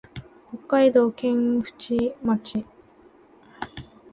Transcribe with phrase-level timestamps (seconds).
[0.49, 2.65] 北海道剣淵町